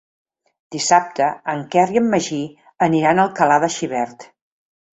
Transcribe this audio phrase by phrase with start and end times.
[0.75, 2.41] Dissabte en Quer i en Magí
[2.89, 4.31] aniran a Alcalà de Xivert.